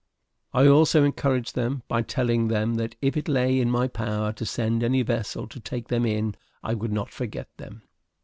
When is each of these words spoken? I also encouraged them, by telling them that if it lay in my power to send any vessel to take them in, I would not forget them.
I 0.51 0.65
also 0.65 1.03
encouraged 1.03 1.53
them, 1.53 1.83
by 1.87 2.01
telling 2.01 2.47
them 2.47 2.73
that 2.73 2.95
if 3.03 3.15
it 3.15 3.27
lay 3.27 3.59
in 3.59 3.69
my 3.69 3.87
power 3.87 4.33
to 4.33 4.47
send 4.47 4.81
any 4.83 5.03
vessel 5.03 5.47
to 5.49 5.59
take 5.59 5.89
them 5.89 6.07
in, 6.07 6.33
I 6.63 6.73
would 6.73 6.91
not 6.91 7.11
forget 7.11 7.55
them. 7.57 7.83